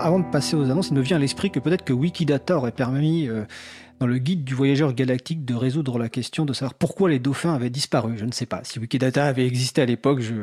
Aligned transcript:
Avant 0.00 0.20
de 0.20 0.24
passer 0.24 0.54
aux 0.54 0.70
annonces, 0.70 0.90
il 0.90 0.94
me 0.94 1.00
vient 1.00 1.16
à 1.16 1.20
l'esprit 1.20 1.50
que 1.50 1.58
peut-être 1.58 1.84
que 1.84 1.92
Wikidata 1.92 2.56
aurait 2.56 2.72
permis 2.72 3.28
euh, 3.28 3.44
dans 4.00 4.06
le 4.06 4.18
guide 4.18 4.44
du 4.44 4.54
voyageur 4.54 4.92
galactique 4.92 5.44
de 5.44 5.54
résoudre 5.54 5.98
la 5.98 6.08
question 6.08 6.44
de 6.44 6.52
savoir 6.52 6.74
pourquoi 6.74 7.08
les 7.10 7.18
dauphins 7.18 7.54
avaient 7.54 7.70
disparu. 7.70 8.14
Je 8.16 8.24
ne 8.24 8.32
sais 8.32 8.46
pas. 8.46 8.60
Si 8.62 8.78
Wikidata 8.78 9.24
avait 9.24 9.46
existé 9.46 9.82
à 9.82 9.86
l'époque, 9.86 10.20
je... 10.20 10.34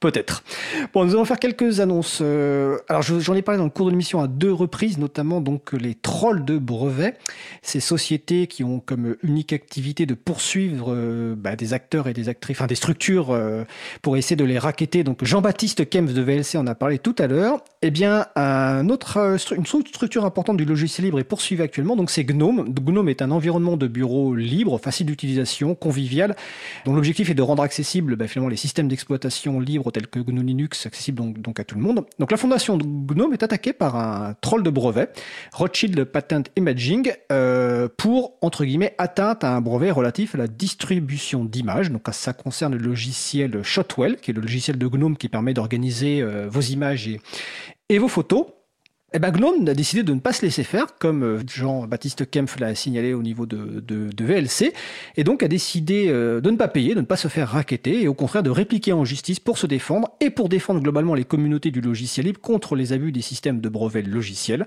peut-être. 0.00 0.44
Bon, 0.92 1.04
nous 1.04 1.12
allons 1.12 1.24
faire 1.24 1.40
quelques 1.40 1.80
annonces. 1.80 2.20
Euh, 2.22 2.78
alors, 2.88 3.02
j'en 3.02 3.34
ai 3.34 3.42
parlé 3.42 3.58
dans 3.58 3.64
le 3.64 3.70
cours 3.70 3.86
de 3.86 3.90
l'émission 3.90 4.20
à 4.20 4.28
deux 4.28 4.52
reprises, 4.52 4.98
notamment 4.98 5.40
donc 5.40 5.72
les 5.72 5.94
trolls 5.94 6.44
de 6.44 6.58
brevets, 6.58 7.18
ces 7.62 7.80
sociétés 7.80 8.46
qui 8.46 8.62
ont 8.62 8.80
comme 8.80 9.16
unique 9.22 9.52
activité 9.52 10.06
de 10.06 10.14
poursuivre 10.14 10.92
euh, 10.94 11.34
bah, 11.36 11.56
des 11.56 11.72
acteurs 11.72 12.06
et 12.06 12.12
des 12.12 12.28
actrices, 12.28 12.56
enfin 12.56 12.66
des 12.66 12.74
structures 12.74 13.30
euh, 13.30 13.64
pour 14.02 14.16
essayer 14.16 14.36
de 14.36 14.44
les 14.44 14.58
raqueter. 14.58 15.02
Donc, 15.02 15.24
Jean-Baptiste 15.24 15.88
Kempf 15.88 16.12
de 16.12 16.22
VLC 16.22 16.56
en 16.58 16.66
a 16.66 16.74
parlé 16.74 16.98
tout 16.98 17.16
à 17.18 17.26
l'heure. 17.26 17.58
Eh 17.82 17.90
bien, 17.90 18.26
une 18.36 18.90
autre 18.90 19.36
structure 19.38 20.24
importante 20.24 20.56
du 20.56 20.64
logiciel 20.64 21.06
libre 21.06 21.18
est 21.18 21.24
poursuivie 21.24 21.62
actuellement, 21.62 21.96
donc 21.96 22.10
c'est 22.10 22.24
Gnome. 22.24 22.72
Gnome 22.84 23.08
est 23.08 23.22
un 23.22 23.30
environnement 23.30 23.76
de 23.76 23.86
bureau 23.86 24.34
libre, 24.34 24.78
facile 24.78 25.06
d'utilisation, 25.06 25.74
convivial, 25.74 26.36
dont 26.84 26.94
l'objectif 26.94 27.30
est 27.30 27.34
de 27.34 27.42
rendre 27.42 27.62
accessible 27.62 28.16
bah, 28.16 28.28
finalement 28.28 28.50
les 28.50 28.56
systèmes 28.56 28.88
d'exploitation 28.88 29.60
libres 29.60 29.90
tels 29.90 30.06
que 30.06 30.20
GNU 30.20 30.42
Linux, 30.42 30.86
accessibles 30.86 31.32
donc, 31.40 31.58
à 31.60 31.64
tout 31.64 31.76
le 31.76 31.80
monde. 31.80 32.04
Donc 32.18 32.30
la 32.30 32.36
fondation 32.36 32.76
de 32.76 32.84
Gnome 32.84 33.32
est 33.32 33.42
attaquée 33.42 33.72
par 33.72 33.96
un 33.96 34.34
troll 34.40 34.62
de 34.62 34.70
brevet, 34.70 35.08
Rothschild 35.52 36.04
Patent 36.04 36.44
Imaging, 36.56 37.12
euh, 37.32 37.88
pour 37.96 38.34
entre 38.42 38.64
guillemets 38.64 38.94
atteinte 38.98 39.44
à 39.44 39.54
un 39.54 39.60
brevet 39.60 39.90
relatif 39.90 40.34
à 40.34 40.38
la 40.38 40.46
distribution 40.46 41.44
d'images. 41.44 41.90
Donc 41.90 42.02
ça 42.12 42.32
concerne 42.32 42.74
le 42.74 42.84
logiciel 42.84 43.62
Shotwell, 43.62 44.16
qui 44.16 44.30
est 44.30 44.34
le 44.34 44.42
logiciel 44.42 44.78
de 44.78 44.86
Gnome 44.86 45.16
qui 45.16 45.28
permet 45.28 45.54
d'organiser 45.54 46.20
euh, 46.20 46.48
vos 46.48 46.60
images 46.60 47.08
et 47.88 47.98
vos 47.98 48.08
photos. 48.08 48.46
Eh 49.16 49.20
ben, 49.20 49.30
Gnome 49.30 49.68
a 49.68 49.74
décidé 49.74 50.02
de 50.02 50.12
ne 50.12 50.18
pas 50.18 50.32
se 50.32 50.42
laisser 50.42 50.64
faire, 50.64 50.86
comme 50.98 51.22
euh, 51.22 51.40
Jean-Baptiste 51.46 52.28
Kempf 52.28 52.58
l'a 52.58 52.74
signalé 52.74 53.14
au 53.14 53.22
niveau 53.22 53.46
de, 53.46 53.78
de, 53.78 54.24
VLC, 54.24 54.72
et 55.16 55.22
donc 55.22 55.44
a 55.44 55.46
décidé 55.46 56.06
euh, 56.08 56.40
de 56.40 56.50
ne 56.50 56.56
pas 56.56 56.66
payer, 56.66 56.96
de 56.96 57.00
ne 57.00 57.06
pas 57.06 57.14
se 57.14 57.28
faire 57.28 57.50
raqueter, 57.50 58.02
et 58.02 58.08
au 58.08 58.14
contraire 58.14 58.42
de 58.42 58.50
répliquer 58.50 58.92
en 58.92 59.04
justice 59.04 59.38
pour 59.38 59.56
se 59.56 59.68
défendre, 59.68 60.10
et 60.20 60.30
pour 60.30 60.48
défendre 60.48 60.80
globalement 60.80 61.14
les 61.14 61.22
communautés 61.22 61.70
du 61.70 61.80
logiciel 61.80 62.26
libre 62.26 62.40
contre 62.40 62.74
les 62.74 62.92
abus 62.92 63.12
des 63.12 63.22
systèmes 63.22 63.60
de 63.60 63.68
brevets 63.68 64.04
logiciels. 64.04 64.66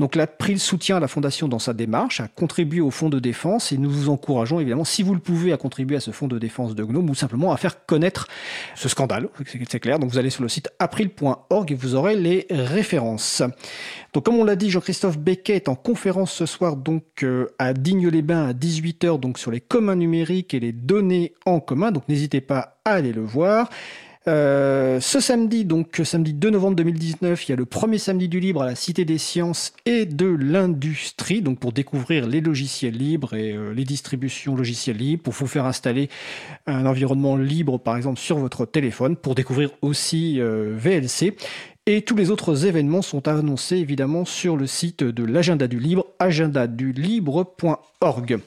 Donc 0.00 0.16
l'April 0.16 0.58
soutient 0.58 0.98
la 0.98 1.06
Fondation 1.06 1.46
dans 1.46 1.60
sa 1.60 1.72
démarche, 1.72 2.20
à 2.20 2.26
contribuer 2.26 2.80
au 2.80 2.90
fonds 2.90 3.10
de 3.10 3.20
défense, 3.20 3.70
et 3.70 3.78
nous 3.78 3.90
vous 3.90 4.08
encourageons 4.08 4.58
évidemment, 4.58 4.84
si 4.84 5.04
vous 5.04 5.14
le 5.14 5.20
pouvez, 5.20 5.52
à 5.52 5.56
contribuer 5.56 5.98
à 5.98 6.00
ce 6.00 6.10
fonds 6.10 6.26
de 6.26 6.40
défense 6.40 6.74
de 6.74 6.82
Gnome, 6.82 7.10
ou 7.10 7.14
simplement 7.14 7.52
à 7.52 7.56
faire 7.56 7.86
connaître 7.86 8.26
ce 8.74 8.88
scandale, 8.88 9.28
c'est 9.70 9.78
clair. 9.78 10.00
Donc 10.00 10.10
vous 10.10 10.18
allez 10.18 10.30
sur 10.30 10.42
le 10.42 10.48
site 10.48 10.68
april.org 10.80 11.70
et 11.70 11.76
vous 11.76 11.94
aurez 11.94 12.16
les 12.16 12.48
références. 12.50 13.44
Donc 14.12 14.24
comme 14.24 14.36
on 14.36 14.44
l'a 14.44 14.56
dit, 14.56 14.70
Jean-Christophe 14.70 15.18
Becquet 15.18 15.56
est 15.56 15.68
en 15.68 15.74
conférence 15.74 16.32
ce 16.32 16.46
soir 16.46 16.76
donc 16.76 17.04
euh, 17.22 17.48
à 17.58 17.72
Digne-les-Bains 17.72 18.48
à 18.48 18.52
18h 18.52 19.18
donc 19.20 19.38
sur 19.38 19.50
les 19.50 19.60
communs 19.60 19.96
numériques 19.96 20.54
et 20.54 20.60
les 20.60 20.72
données 20.72 21.34
en 21.46 21.60
commun. 21.60 21.92
Donc 21.92 22.08
n'hésitez 22.08 22.40
pas 22.40 22.78
à 22.84 22.92
aller 22.92 23.12
le 23.12 23.22
voir. 23.22 23.70
Euh, 24.26 25.00
ce 25.00 25.20
samedi, 25.20 25.66
donc 25.66 26.00
samedi 26.02 26.32
2 26.32 26.48
novembre 26.48 26.76
2019, 26.76 27.46
il 27.46 27.50
y 27.50 27.52
a 27.52 27.56
le 27.56 27.66
premier 27.66 27.98
samedi 27.98 28.26
du 28.26 28.40
libre 28.40 28.62
à 28.62 28.66
la 28.66 28.74
Cité 28.74 29.04
des 29.04 29.18
Sciences 29.18 29.74
et 29.84 30.06
de 30.06 30.26
l'Industrie, 30.26 31.42
donc 31.42 31.58
pour 31.58 31.72
découvrir 31.72 32.26
les 32.26 32.40
logiciels 32.40 32.96
libres 32.96 33.34
et 33.34 33.52
euh, 33.52 33.74
les 33.74 33.84
distributions 33.84 34.56
logiciels 34.56 34.96
libres, 34.96 35.22
pour 35.22 35.34
vous 35.34 35.46
faire 35.46 35.66
installer 35.66 36.08
un 36.66 36.86
environnement 36.86 37.36
libre, 37.36 37.76
par 37.76 37.98
exemple, 37.98 38.18
sur 38.18 38.38
votre 38.38 38.64
téléphone, 38.64 39.16
pour 39.16 39.34
découvrir 39.34 39.70
aussi 39.82 40.40
VLC. 40.40 41.34
Et 41.86 42.00
tous 42.00 42.16
les 42.16 42.30
autres 42.30 42.64
événements 42.64 43.02
sont 43.02 43.28
annoncés 43.28 43.76
évidemment 43.76 44.24
sur 44.24 44.56
le 44.56 44.66
site 44.66 45.04
de 45.04 45.22
l'agenda 45.22 45.68
du 45.68 45.78
libre, 45.78 46.06
agendadulibre.org. 46.18 48.38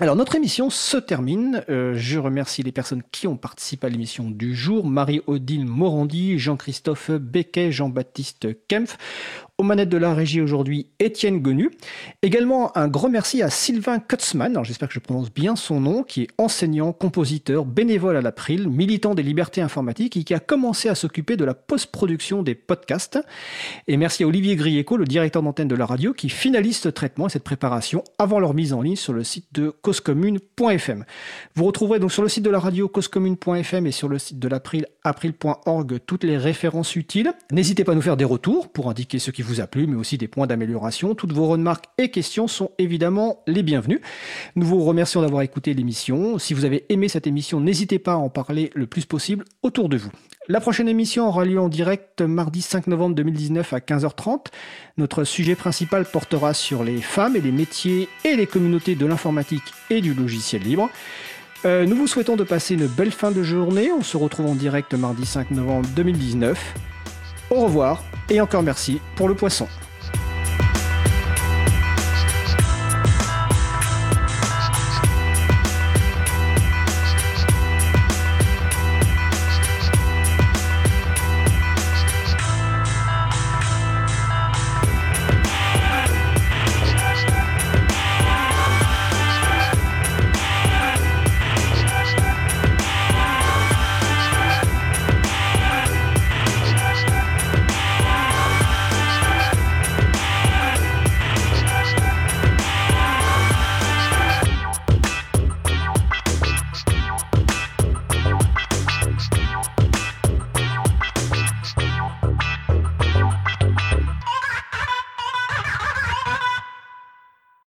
Alors 0.00 0.16
notre 0.16 0.34
émission 0.34 0.70
se 0.70 0.96
termine. 0.96 1.62
Euh, 1.68 1.92
je 1.94 2.18
remercie 2.18 2.64
les 2.64 2.72
personnes 2.72 3.04
qui 3.12 3.28
ont 3.28 3.36
participé 3.36 3.86
à 3.86 3.90
l'émission 3.90 4.28
du 4.28 4.56
jour. 4.56 4.84
Marie-Odile 4.84 5.66
Morandi, 5.66 6.36
Jean-Christophe 6.36 7.12
Becquet, 7.12 7.70
Jean-Baptiste 7.70 8.48
Kempf. 8.66 8.98
Aux 9.56 9.62
manettes 9.62 9.88
de 9.88 9.98
la 9.98 10.14
régie 10.14 10.40
aujourd'hui, 10.40 10.88
Étienne 10.98 11.38
Gonu. 11.38 11.70
Également 12.22 12.76
un 12.76 12.88
grand 12.88 13.08
merci 13.08 13.40
à 13.40 13.50
Sylvain 13.50 14.00
Kutzmann, 14.00 14.58
j'espère 14.64 14.88
que 14.88 14.94
je 14.94 14.98
prononce 14.98 15.32
bien 15.32 15.54
son 15.54 15.78
nom, 15.78 16.02
qui 16.02 16.22
est 16.22 16.28
enseignant, 16.38 16.92
compositeur, 16.92 17.64
bénévole 17.64 18.16
à 18.16 18.20
l'April, 18.20 18.68
militant 18.68 19.14
des 19.14 19.22
libertés 19.22 19.60
informatiques 19.60 20.16
et 20.16 20.24
qui 20.24 20.34
a 20.34 20.40
commencé 20.40 20.88
à 20.88 20.96
s'occuper 20.96 21.36
de 21.36 21.44
la 21.44 21.54
post-production 21.54 22.42
des 22.42 22.56
podcasts. 22.56 23.20
Et 23.86 23.96
merci 23.96 24.24
à 24.24 24.26
Olivier 24.26 24.56
Grieco, 24.56 24.96
le 24.96 25.04
directeur 25.04 25.40
d'antenne 25.40 25.68
de 25.68 25.76
la 25.76 25.86
radio, 25.86 26.14
qui 26.14 26.30
finalise 26.30 26.78
ce 26.78 26.88
traitement 26.88 27.28
et 27.28 27.30
cette 27.30 27.44
préparation 27.44 28.02
avant 28.18 28.40
leur 28.40 28.54
mise 28.54 28.72
en 28.72 28.82
ligne 28.82 28.96
sur 28.96 29.12
le 29.12 29.22
site 29.22 29.46
de 29.52 29.70
causecommune.fm. 29.70 31.04
Vous 31.54 31.64
retrouverez 31.64 32.00
donc 32.00 32.10
sur 32.10 32.24
le 32.24 32.28
site 32.28 32.44
de 32.44 32.50
la 32.50 32.58
radio 32.58 32.88
causecommune.fm 32.88 33.86
et 33.86 33.92
sur 33.92 34.08
le 34.08 34.18
site 34.18 34.40
de 34.40 34.48
l'April, 34.48 34.88
april.org, 35.04 36.00
toutes 36.04 36.24
les 36.24 36.38
références 36.38 36.96
utiles. 36.96 37.32
N'hésitez 37.52 37.84
pas 37.84 37.92
à 37.92 37.94
nous 37.94 38.02
faire 38.02 38.16
des 38.16 38.24
retours 38.24 38.72
pour 38.72 38.90
indiquer 38.90 39.20
ce 39.20 39.30
qui 39.30 39.43
vous 39.44 39.60
a 39.60 39.66
plu, 39.66 39.86
mais 39.86 39.96
aussi 39.96 40.18
des 40.18 40.28
points 40.28 40.46
d'amélioration. 40.46 41.14
Toutes 41.14 41.32
vos 41.32 41.46
remarques 41.46 41.86
et 41.98 42.10
questions 42.10 42.46
sont 42.46 42.70
évidemment 42.78 43.42
les 43.46 43.62
bienvenues. 43.62 44.00
Nous 44.56 44.66
vous 44.66 44.84
remercions 44.84 45.22
d'avoir 45.22 45.42
écouté 45.42 45.74
l'émission. 45.74 46.38
Si 46.38 46.54
vous 46.54 46.64
avez 46.64 46.84
aimé 46.88 47.08
cette 47.08 47.26
émission, 47.26 47.60
n'hésitez 47.60 47.98
pas 47.98 48.12
à 48.12 48.16
en 48.16 48.30
parler 48.30 48.70
le 48.74 48.86
plus 48.86 49.04
possible 49.04 49.44
autour 49.62 49.88
de 49.88 49.96
vous. 49.96 50.10
La 50.46 50.60
prochaine 50.60 50.88
émission 50.88 51.26
aura 51.26 51.44
lieu 51.46 51.58
en 51.58 51.68
direct 51.68 52.20
mardi 52.20 52.60
5 52.60 52.86
novembre 52.88 53.14
2019 53.14 53.72
à 53.72 53.78
15h30. 53.78 54.46
Notre 54.98 55.24
sujet 55.24 55.54
principal 55.54 56.04
portera 56.04 56.52
sur 56.52 56.84
les 56.84 57.00
femmes 57.00 57.36
et 57.36 57.40
les 57.40 57.52
métiers 57.52 58.08
et 58.24 58.36
les 58.36 58.46
communautés 58.46 58.94
de 58.94 59.06
l'informatique 59.06 59.62
et 59.88 60.02
du 60.02 60.12
logiciel 60.12 60.62
libre. 60.62 60.90
Euh, 61.64 61.86
nous 61.86 61.96
vous 61.96 62.06
souhaitons 62.06 62.36
de 62.36 62.44
passer 62.44 62.74
une 62.74 62.86
belle 62.86 63.10
fin 63.10 63.30
de 63.30 63.42
journée. 63.42 63.90
On 63.90 64.02
se 64.02 64.18
retrouve 64.18 64.46
en 64.46 64.54
direct 64.54 64.92
mardi 64.92 65.24
5 65.24 65.50
novembre 65.50 65.88
2019. 65.96 66.93
Au 67.54 67.60
revoir 67.60 68.02
et 68.30 68.40
encore 68.40 68.64
merci 68.64 69.00
pour 69.14 69.28
le 69.28 69.36
poisson. 69.36 69.68